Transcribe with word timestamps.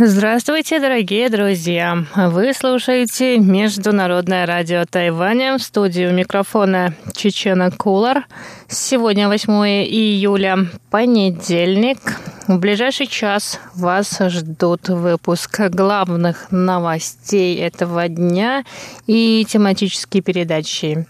Здравствуйте, 0.00 0.78
дорогие 0.78 1.28
друзья! 1.28 2.04
Вы 2.14 2.52
слушаете 2.54 3.36
Международное 3.38 4.46
радио 4.46 4.84
Тайваня 4.88 5.58
в 5.58 5.62
студию 5.62 6.14
микрофона 6.14 6.94
Чечена 7.16 7.72
Кулар. 7.72 8.28
Сегодня 8.68 9.26
8 9.26 9.50
июля, 9.50 10.68
понедельник. 10.92 11.98
В 12.46 12.60
ближайший 12.60 13.08
час 13.08 13.58
вас 13.74 14.16
ждут 14.20 14.88
выпуск 14.88 15.58
главных 15.68 16.52
новостей 16.52 17.56
этого 17.58 18.06
дня 18.06 18.62
и 19.08 19.44
тематические 19.48 20.22
передачи. 20.22 21.08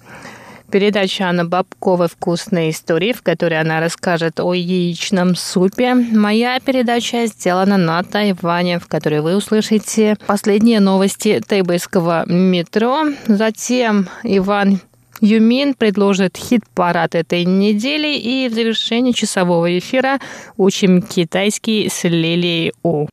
Передача 0.70 1.30
Анны 1.30 1.45
Бабковой 1.45 2.08
«Вкусные 2.08 2.70
истории», 2.70 3.14
в 3.14 3.22
которой 3.22 3.59
она 3.59 3.80
расскажет 3.80 4.38
о 4.38 4.52
яичном 4.52 5.34
супе. 5.34 5.95
Моя 5.95 6.60
передача 6.60 7.26
сделана 7.26 7.78
на 7.78 8.02
Тайване, 8.02 8.78
в 8.78 8.86
которой 8.86 9.23
вы 9.23 9.36
услышите 9.36 10.16
последние 10.26 10.80
новости 10.80 11.40
тайбэйского 11.46 12.24
метро. 12.26 13.06
Затем 13.26 14.09
Иван 14.23 14.80
Юмин 15.20 15.73
предложит 15.73 16.36
хит-парад 16.36 17.14
этой 17.14 17.45
недели 17.45 18.16
и 18.16 18.48
в 18.48 18.54
завершении 18.54 19.12
часового 19.12 19.78
эфира 19.78 20.20
учим 20.59 21.00
китайский 21.00 21.88
с 21.88 22.04
Лилией 22.04 22.73
У. 22.82 23.06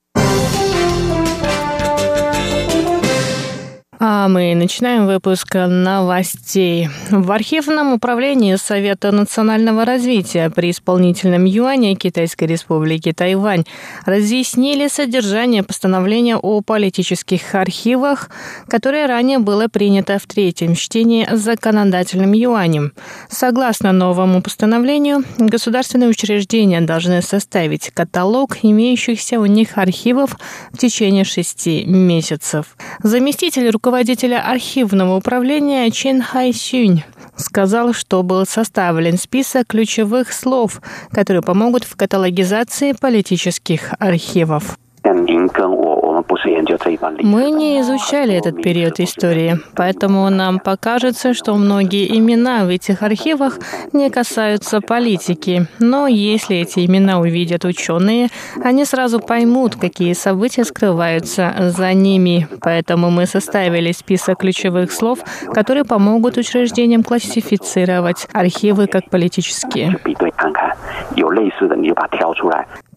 А 4.08 4.27
мы 4.27 4.54
начинаем 4.54 5.08
выпуск 5.08 5.55
новостей. 5.55 6.90
В 7.10 7.32
архивном 7.32 7.93
управлении 7.93 8.55
Совета 8.55 9.12
национального 9.12 9.84
развития 9.84 10.52
при 10.52 10.70
исполнительном 10.70 11.46
юане 11.46 11.96
Китайской 11.96 12.43
республики 12.43 13.13
Тайвань 13.13 13.63
разъяснили 14.05 14.90
содержание 14.90 15.63
постановления 15.63 16.38
о 16.38 16.62
политических 16.62 17.55
архивах, 17.55 18.30
которое 18.68 19.07
ранее 19.07 19.40
было 19.40 19.70
принято 19.70 20.20
в 20.20 20.27
третьем 20.27 20.76
чтении 20.76 21.27
законодательным 21.32 22.34
юанем. 22.34 22.93
Согласно 23.27 23.91
новому 23.91 24.43
постановлению, 24.43 25.24
государственные 25.40 26.12
учреждения 26.12 26.82
должны 26.82 27.24
составить 27.24 27.90
каталог 27.90 28.58
имеющихся 28.62 29.40
у 29.40 29.48
них 29.48 29.80
архивов 29.80 30.37
в 30.71 30.77
течение 30.77 31.24
шести 31.24 31.85
месяцев. 31.85 32.77
Заместитель 33.02 33.71
руководителя 33.71 33.95
архивного 34.41 35.15
управления 35.15 35.90
Чин 35.91 36.21
Хай 36.21 36.54
Сюнь 36.54 37.04
сказал, 37.35 37.93
что 37.93 38.24
был 38.24 38.46
составлен 38.46 39.18
список 39.18 39.68
ключевых 39.68 40.32
слов, 40.32 40.82
которые 41.12 41.41
помогут 41.41 41.84
в 41.84 41.96
каталогизации 41.96 42.93
политических 42.93 43.93
архивов. 43.99 44.77
Мы 47.20 47.52
не 47.52 47.80
изучали 47.82 48.36
этот 48.36 48.62
период 48.62 49.00
истории, 49.00 49.60
поэтому 49.76 50.30
нам 50.30 50.60
покажется, 50.60 51.34
что 51.34 51.56
многие 51.56 52.18
имена 52.18 52.66
в 52.66 52.70
этих 52.70 53.04
архивах 53.04 53.60
не 53.94 54.10
касаются 54.10 54.82
политики. 54.82 55.68
Но 55.80 56.08
если 56.08 56.58
эти 56.58 56.86
имена 56.86 57.20
увидят 57.20 57.66
ученые, 57.66 58.30
они 58.64 58.86
сразу 58.86 59.20
поймут, 59.20 59.76
какие 59.76 60.14
события 60.14 60.64
скрываются 60.64 61.54
за 61.60 61.94
ними. 61.94 62.48
Поэтому 62.62 63.10
мы 63.12 63.26
составили 63.26 63.92
список 63.92 64.40
ключевых 64.40 64.92
слов, 64.92 65.20
которые 65.53 65.86
помогут 65.86 66.38
учреждениям 66.38 67.03
классифицировать 67.03 68.28
архивы 68.34 68.88
как 68.88 69.09
политические. 69.09 70.00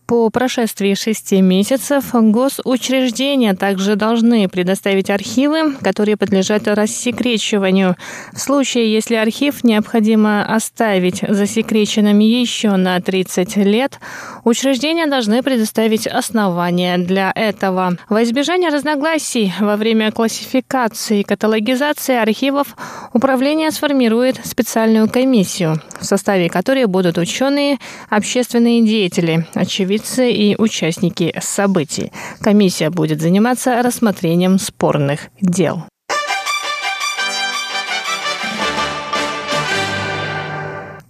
По 0.09 0.31
прошествии 0.31 0.95
шести 0.95 1.43
месяцев 1.43 2.15
госучреждения 2.15 3.55
также 3.55 3.95
должны 3.95 4.49
предоставить 4.49 5.11
архивы, 5.11 5.75
которые 5.83 6.17
подлежат 6.17 6.67
рассекречиванию. 6.67 7.95
В 8.33 8.39
случае, 8.39 8.91
если 8.91 9.17
архив 9.17 9.63
необходимо 9.65 10.47
оставить 10.47 11.23
засекреченным 11.29 12.21
еще 12.21 12.77
на 12.77 12.99
30 13.03 13.57
лет, 13.57 14.01
учреждения 14.45 15.07
должны 15.09 15.43
предоставить 15.43 16.07
основания 16.07 16.97
для 16.97 17.31
этого. 17.35 17.99
Во 18.09 18.23
избежание 18.23 18.71
разногласий 18.71 19.53
во 19.61 19.77
время 19.77 20.11
классификации 20.11 21.21
и 21.21 21.23
каталогизации 21.23 22.15
архивов 22.15 22.69
управление 23.13 23.71
сформирует 23.71 24.41
специальную 24.47 25.07
комиссию, 25.11 25.83
в 26.01 26.07
составе 26.07 26.49
которой 26.49 26.87
будут 26.87 27.19
ученые, 27.19 27.77
общественные 28.09 28.81
деятели, 28.87 29.47
очевидцы 29.53 29.98
очевидцы 29.99 30.31
и 30.33 30.57
участники 30.57 31.35
событий. 31.41 32.13
Комиссия 32.41 32.91
будет 32.91 33.21
заниматься 33.21 33.83
рассмотрением 33.83 34.59
спорных 34.59 35.29
дел. 35.41 35.83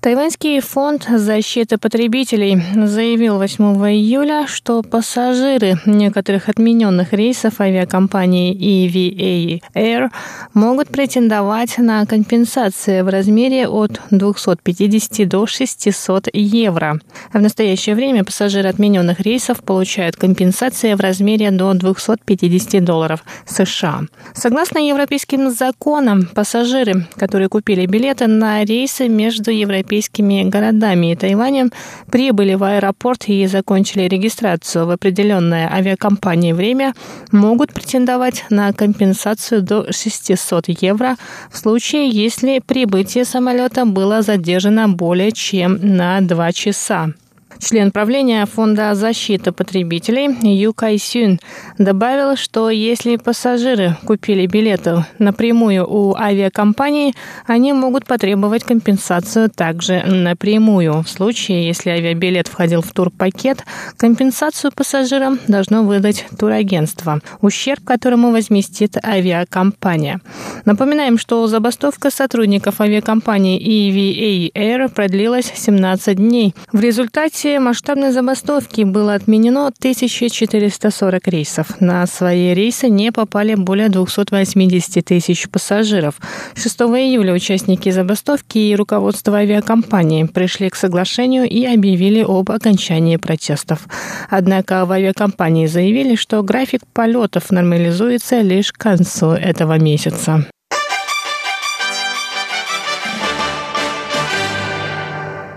Тайваньский 0.08 0.60
фонд 0.60 1.06
защиты 1.06 1.76
потребителей 1.76 2.62
заявил 2.86 3.36
8 3.36 3.62
июля, 3.92 4.46
что 4.46 4.80
пассажиры 4.80 5.78
некоторых 5.84 6.48
отмененных 6.48 7.12
рейсов 7.12 7.60
авиакомпании 7.60 8.56
EVA 8.56 9.60
Air 9.74 10.08
могут 10.54 10.88
претендовать 10.88 11.76
на 11.76 12.06
компенсации 12.06 13.02
в 13.02 13.08
размере 13.08 13.68
от 13.68 14.00
250 14.10 15.28
до 15.28 15.46
600 15.46 16.28
евро. 16.32 16.98
В 17.34 17.38
настоящее 17.38 17.94
время 17.94 18.24
пассажиры 18.24 18.70
отмененных 18.70 19.20
рейсов 19.20 19.62
получают 19.62 20.16
компенсации 20.16 20.94
в 20.94 21.00
размере 21.00 21.50
до 21.50 21.74
250 21.74 22.82
долларов 22.82 23.22
США. 23.46 24.04
Согласно 24.32 24.78
европейским 24.78 25.50
законам, 25.50 26.30
пассажиры, 26.34 27.06
которые 27.16 27.50
купили 27.50 27.84
билеты 27.84 28.26
на 28.26 28.64
рейсы 28.64 29.06
между 29.08 29.50
европейскими 29.50 29.97
европейскими 29.98 30.48
городами 30.48 31.12
и 31.12 31.16
Тайванем 31.16 31.72
прибыли 32.10 32.54
в 32.54 32.64
аэропорт 32.64 33.24
и 33.28 33.46
закончили 33.46 34.02
регистрацию 34.02 34.86
в 34.86 34.90
определенное 34.90 35.68
авиакомпании 35.72 36.52
время, 36.52 36.94
могут 37.32 37.72
претендовать 37.72 38.44
на 38.50 38.72
компенсацию 38.72 39.62
до 39.62 39.92
600 39.92 40.68
евро 40.82 41.16
в 41.50 41.58
случае, 41.58 42.08
если 42.08 42.60
прибытие 42.64 43.24
самолета 43.24 43.84
было 43.84 44.22
задержано 44.22 44.88
более 44.88 45.32
чем 45.32 45.78
на 45.82 46.20
2 46.20 46.52
часа. 46.52 47.12
Член 47.60 47.90
правления 47.90 48.46
Фонда 48.46 48.94
защиты 48.94 49.50
потребителей 49.50 50.28
Ю 50.42 50.72
Кай 50.72 50.96
Сюн 50.96 51.40
добавил, 51.76 52.36
что 52.36 52.70
если 52.70 53.16
пассажиры 53.16 53.96
купили 54.06 54.46
билеты 54.46 55.04
напрямую 55.18 55.84
у 55.86 56.14
авиакомпании, 56.14 57.14
они 57.46 57.72
могут 57.72 58.06
потребовать 58.06 58.62
компенсацию 58.62 59.50
также 59.50 60.02
напрямую. 60.06 61.02
В 61.02 61.08
случае, 61.08 61.66
если 61.66 61.90
авиабилет 61.90 62.46
входил 62.46 62.80
в 62.80 62.92
турпакет, 62.92 63.64
компенсацию 63.96 64.70
пассажирам 64.72 65.40
должно 65.48 65.82
выдать 65.82 66.26
турагентство, 66.38 67.20
ущерб 67.40 67.84
которому 67.84 68.30
возместит 68.30 68.96
авиакомпания. 69.04 70.20
Напоминаем, 70.64 71.18
что 71.18 71.46
забастовка 71.48 72.10
сотрудников 72.10 72.80
авиакомпании 72.80 73.58
EVA 73.58 74.52
Air 74.54 74.88
продлилась 74.88 75.52
17 75.54 76.16
дней. 76.16 76.54
В 76.72 76.80
результате 76.80 77.47
результате 77.48 77.60
масштабной 77.60 78.12
забастовки 78.12 78.82
было 78.84 79.14
отменено 79.14 79.66
1440 79.66 81.28
рейсов. 81.28 81.80
На 81.80 82.06
свои 82.06 82.54
рейсы 82.54 82.88
не 82.88 83.12
попали 83.12 83.54
более 83.54 83.88
280 83.88 85.04
тысяч 85.04 85.48
пассажиров. 85.48 86.14
6 86.54 86.80
июля 86.80 87.32
участники 87.32 87.90
забастовки 87.90 88.58
и 88.58 88.76
руководство 88.76 89.38
авиакомпании 89.38 90.24
пришли 90.24 90.68
к 90.68 90.76
соглашению 90.76 91.48
и 91.48 91.64
объявили 91.64 92.24
об 92.26 92.50
окончании 92.50 93.16
протестов. 93.16 93.86
Однако 94.30 94.84
в 94.84 94.92
авиакомпании 94.92 95.66
заявили, 95.66 96.16
что 96.16 96.42
график 96.42 96.82
полетов 96.92 97.50
нормализуется 97.50 98.40
лишь 98.40 98.72
к 98.72 98.78
концу 98.78 99.30
этого 99.30 99.78
месяца. 99.78 100.44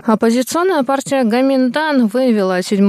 Оппозиционная 0.04 0.82
партия 0.82 1.22
Гаминдан 1.22 2.08
вывела 2.08 2.60
7 2.60 2.80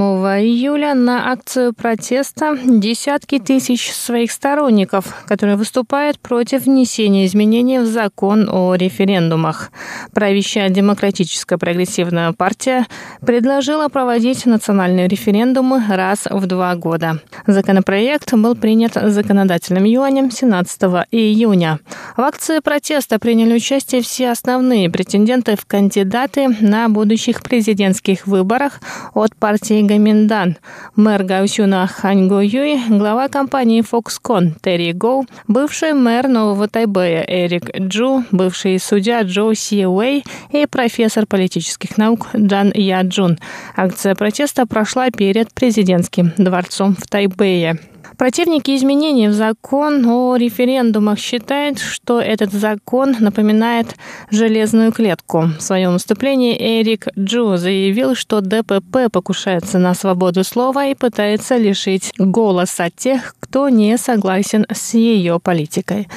июля 0.42 0.96
на 0.96 1.32
акцию 1.32 1.72
протеста 1.72 2.58
десятки 2.66 3.38
тысяч 3.38 3.92
своих 3.94 4.32
сторонников, 4.32 5.24
которые 5.28 5.56
выступают 5.56 6.20
против 6.20 6.66
внесения 6.66 7.28
изменений 7.28 7.78
в 7.78 7.86
закон 7.86 8.50
о 8.50 8.74
референдумах. 8.74 9.72
Правящая 10.12 10.70
демократическая 10.70 11.60
прогрессивная 11.60 12.32
партия 12.32 12.88
предложила 13.22 13.90
проводить 13.90 14.48
национальные 14.48 15.08
референдумы 15.08 15.84
раз 15.88 16.26
в 16.28 16.48
два 16.48 16.74
года. 16.74 17.20
Законопроект 17.46 18.34
был 18.34 18.56
принят 18.56 18.94
законодательным 18.96 19.84
юанем 19.84 20.32
17 20.32 20.82
июня. 21.12 21.80
В 22.18 22.22
акции 22.22 22.58
протеста 22.58 23.20
приняли 23.20 23.54
участие 23.54 24.02
все 24.02 24.32
основные 24.32 24.90
претенденты 24.90 25.56
в 25.56 25.68
кандидаты 25.68 26.48
на 26.60 26.90
будущих 27.04 27.44
президентских 27.44 28.28
выборах 28.28 28.80
от 29.14 29.36
партии 29.36 29.82
Гаминдан. 29.82 30.56
Мэр 30.96 31.26
Гаусюна 31.26 31.86
Ханьго 31.86 32.40
Юй, 32.40 32.80
глава 32.88 33.28
компании 33.28 33.84
Foxconn 33.84 34.54
Терри 34.62 34.94
Гоу, 34.94 35.26
бывший 35.50 35.92
мэр 35.92 36.30
Нового 36.30 36.70
Тайбэя 36.70 37.26
Эрик 37.28 37.78
Джу, 37.78 38.24
бывший 38.32 38.80
судья 38.80 39.24
Джо 39.24 39.54
Си 39.54 39.86
Уэй 39.86 40.24
и 40.52 40.66
профессор 40.66 41.26
политических 41.26 41.98
наук 41.98 42.28
Джан 42.34 42.72
Я 42.74 43.02
Джун. 43.02 43.38
Акция 43.76 44.16
протеста 44.16 44.66
прошла 44.66 45.12
перед 45.12 45.54
президентским 45.54 46.32
дворцом 46.38 46.96
в 46.96 47.06
Тайбэе. 47.08 47.80
Противники 48.18 48.76
изменений 48.76 49.28
в 49.28 49.34
закон 49.34 50.06
о 50.06 50.36
референдумах 50.36 51.18
считают, 51.18 51.80
что 51.80 52.20
этот 52.20 52.52
закон 52.52 53.16
напоминает 53.20 53.96
железную 54.30 54.92
клетку. 54.92 55.50
В 55.58 55.62
своем 55.62 55.94
выступлении 55.94 56.56
Эрик 56.56 57.08
Джу 57.18 57.58
заявил, 57.58 58.16
что 58.16 58.42
ДПП 58.42 59.12
покушается 59.12 59.80
на 59.80 59.94
свободу 59.94 60.44
слова 60.44 60.86
и 60.86 60.96
пытается 60.96 61.58
лишить 61.58 62.12
голоса 62.18 62.90
тех, 62.90 63.36
кто 63.40 63.70
не 63.70 63.98
согласен 63.98 64.66
с 64.72 64.94
ее 64.94 65.40
политикой. 65.40 66.08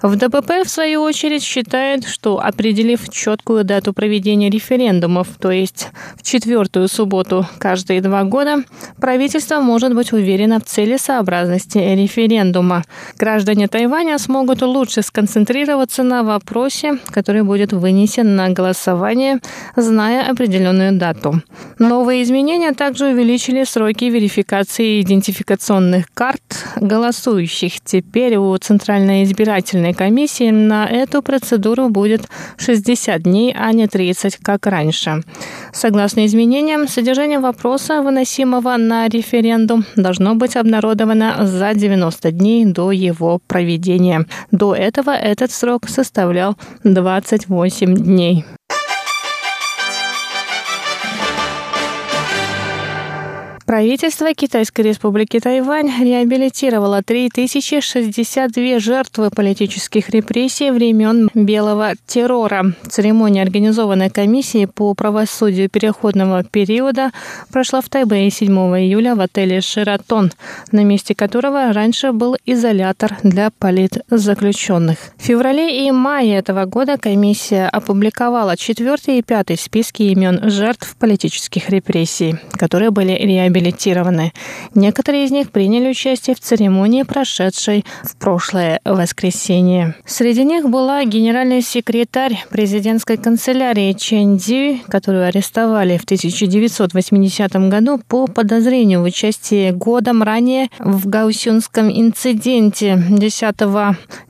В 0.00 0.16
ДПП, 0.16 0.64
в 0.64 0.68
свою 0.68 1.02
очередь, 1.02 1.42
считают, 1.42 2.06
что 2.06 2.40
определив 2.40 3.08
четкую 3.10 3.64
дату 3.64 3.92
проведения 3.92 4.48
референдумов, 4.48 5.28
то 5.38 5.50
есть 5.50 5.88
в 6.16 6.22
четвертую 6.22 6.88
субботу 6.88 7.46
каждые 7.58 8.00
два 8.00 8.24
года, 8.24 8.64
правительство 9.00 9.60
может 9.60 9.94
быть 9.94 10.12
уверено 10.12 10.60
в 10.60 10.64
целесообразности 10.64 11.31
целесообразности 11.32 11.78
референдума. 11.78 12.84
Граждане 13.18 13.68
Тайваня 13.68 14.18
смогут 14.18 14.62
лучше 14.62 15.02
сконцентрироваться 15.02 16.02
на 16.02 16.22
вопросе, 16.22 16.98
который 17.10 17.42
будет 17.42 17.72
вынесен 17.72 18.36
на 18.36 18.50
голосование, 18.50 19.38
зная 19.76 20.30
определенную 20.30 20.92
дату. 20.92 21.42
Новые 21.78 22.22
изменения 22.22 22.72
также 22.72 23.06
увеличили 23.06 23.64
сроки 23.64 24.04
верификации 24.04 25.00
идентификационных 25.00 26.06
карт 26.14 26.42
голосующих. 26.76 27.80
Теперь 27.84 28.36
у 28.36 28.56
Центральной 28.58 29.24
избирательной 29.24 29.94
комиссии 29.94 30.50
на 30.50 30.86
эту 30.86 31.22
процедуру 31.22 31.88
будет 31.88 32.22
60 32.58 33.22
дней, 33.22 33.54
а 33.58 33.72
не 33.72 33.86
30, 33.86 34.36
как 34.36 34.66
раньше. 34.66 35.22
Согласно 35.72 36.26
изменениям, 36.26 36.88
содержание 36.88 37.38
вопроса, 37.38 38.02
выносимого 38.02 38.76
на 38.76 39.08
референдум, 39.08 39.84
должно 39.96 40.34
быть 40.34 40.56
обнародовано 40.56 41.21
за 41.42 41.74
90 41.74 42.32
дней 42.32 42.64
до 42.64 42.90
его 42.92 43.40
проведения. 43.46 44.26
До 44.50 44.74
этого 44.74 45.10
этот 45.10 45.50
срок 45.50 45.88
составлял 45.88 46.56
28 46.84 47.94
дней. 47.94 48.44
Правительство 53.72 54.34
Китайской 54.34 54.82
республики 54.82 55.40
Тайвань 55.40 55.90
реабилитировало 55.98 57.02
3062 57.02 58.78
жертвы 58.78 59.30
политических 59.30 60.10
репрессий 60.10 60.70
времен 60.70 61.30
Белого 61.32 61.94
террора. 62.06 62.74
Церемония, 62.90 63.40
организованная 63.40 64.10
комиссией 64.10 64.66
по 64.66 64.92
правосудию 64.92 65.70
переходного 65.70 66.44
периода, 66.44 67.12
прошла 67.50 67.80
в 67.80 67.88
Тайбэе 67.88 68.28
7 68.28 68.52
июля 68.52 69.14
в 69.14 69.20
отеле 69.20 69.62
«Шератон», 69.62 70.32
на 70.70 70.84
месте 70.84 71.14
которого 71.14 71.72
раньше 71.72 72.12
был 72.12 72.36
изолятор 72.44 73.16
для 73.22 73.48
политзаключенных. 73.58 74.98
В 75.16 75.22
феврале 75.22 75.86
и 75.86 75.90
мае 75.92 76.36
этого 76.36 76.66
года 76.66 76.98
комиссия 76.98 77.68
опубликовала 77.68 78.54
четвертый 78.58 79.20
и 79.20 79.22
пятый 79.22 79.56
списки 79.56 80.02
имен 80.02 80.50
жертв 80.50 80.94
политических 80.98 81.70
репрессий, 81.70 82.36
которые 82.58 82.90
были 82.90 83.12
реабилитированы 83.12 83.61
реабилитированы. 83.62 84.32
Некоторые 84.74 85.24
из 85.24 85.30
них 85.30 85.50
приняли 85.50 85.90
участие 85.90 86.34
в 86.36 86.40
церемонии, 86.40 87.02
прошедшей 87.02 87.84
в 88.02 88.16
прошлое 88.16 88.80
воскресенье. 88.84 89.94
Среди 90.04 90.44
них 90.44 90.68
была 90.68 91.04
генеральный 91.04 91.62
секретарь 91.62 92.44
президентской 92.50 93.16
канцелярии 93.16 93.92
Чен 93.92 94.36
Дзи, 94.36 94.82
которую 94.88 95.26
арестовали 95.26 95.96
в 95.96 96.04
1980 96.04 97.52
году 97.68 98.00
по 98.08 98.26
подозрению 98.26 99.00
в 99.00 99.04
участии 99.04 99.70
годом 99.70 100.22
ранее 100.22 100.68
в 100.78 101.08
Гаусюнском 101.08 101.90
инциденте 101.90 103.02
10 103.08 103.56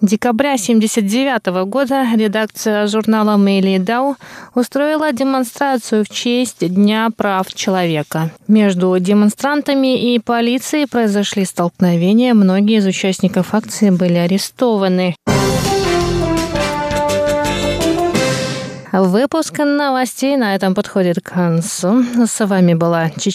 декабря 0.00 0.52
1979 0.52 1.69
года 1.69 2.05
редакция 2.14 2.87
журнала 2.87 3.37
Мэйли 3.37 3.79
Дау 3.79 4.17
устроила 4.55 5.12
демонстрацию 5.12 6.05
в 6.05 6.08
честь 6.08 6.69
Дня 6.69 7.08
прав 7.17 7.52
человека. 7.55 8.31
Между 8.49 8.99
демонстрантами 9.22 10.14
и 10.14 10.19
полицией 10.19 10.88
произошли 10.88 11.44
столкновения. 11.44 12.34
Многие 12.34 12.78
из 12.78 12.86
участников 12.86 13.54
акции 13.54 13.90
были 13.90 14.14
арестованы. 14.14 15.14
Выпуск 18.92 19.58
новостей 19.58 20.36
на 20.36 20.56
этом 20.56 20.74
подходит 20.74 21.20
к 21.20 21.32
концу. 21.32 22.04
С 22.26 22.44
вами 22.44 22.74
была 22.74 23.10
Чечена. 23.10 23.30